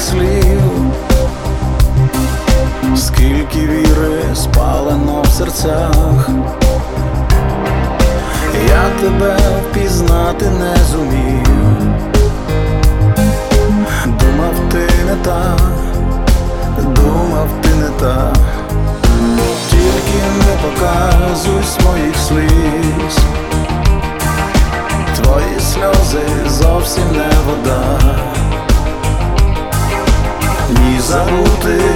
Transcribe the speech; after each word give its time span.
змив, 0.00 0.62
скільки 2.96 3.58
віри 3.58 4.22
спалено 4.34 5.22
в 5.22 5.26
серцях, 5.26 6.28
я 8.68 9.00
тебе 9.00 9.36
впізнати 9.62 10.50
не 10.50 10.76
зумів, 10.90 11.46
думав 14.04 14.54
ти 14.72 14.88
не 15.06 15.16
та, 15.24 15.56
думав 16.82 17.48
ти 17.62 17.68
не 17.68 17.88
та, 17.88 18.32
тільки 19.70 20.22
не 20.38 20.56
показуй 20.62 21.64
своїх 21.64 22.16
сліз. 22.16 23.18
Твої 25.16 25.60
сльози 25.60 26.22
зовсім 26.48 27.04
не 27.12 27.30
вода, 27.46 27.87
ні 31.08 31.87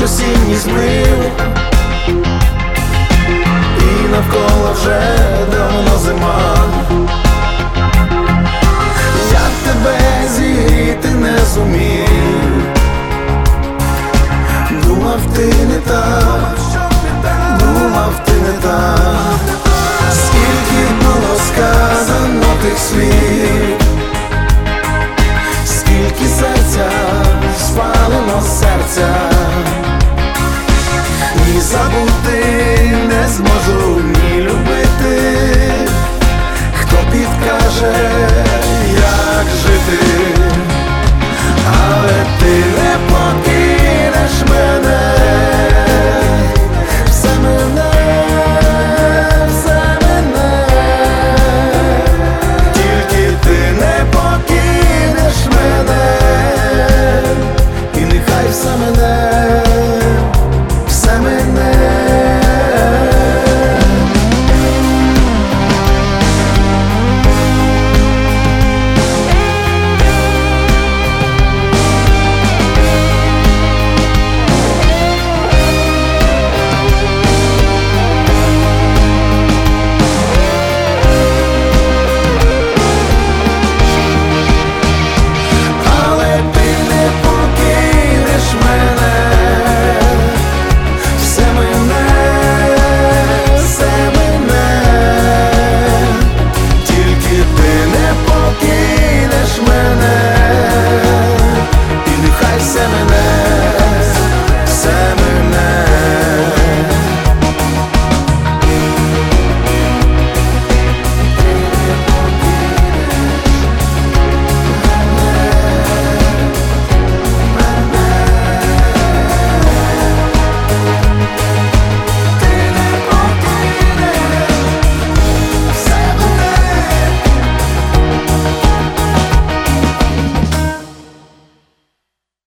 дощ 0.00 0.04
осінній 0.04 0.56
змив, 0.56 1.32
і 3.78 4.08
навколо 4.10 4.72
вже 4.74 5.00
давно 5.50 5.98
зима. 5.98 6.56
Я 9.32 9.40
тебе 9.64 9.98
зігріти 10.28 11.08
не 11.08 11.38
зумів. 11.54 12.08
Думав 14.84 15.20
ти 15.36 15.46
не 15.46 15.80
так, 15.88 16.58
думав 17.58 18.12
ти 18.24 18.32
не 18.32 18.52
так, 18.62 19.40
скільки 20.12 20.94
було 21.04 21.36
сказано 21.52 22.46
тих 22.62 22.78
слів, 22.78 23.78
скільки 25.64 26.26
забути 31.70 32.96
не 33.08 33.28
зможу 33.28 34.00
ні 34.00 34.40
любити, 34.40 35.42
хто 36.74 36.96
підкаже, 37.12 37.94
як 38.94 39.46
жити. 39.62 39.79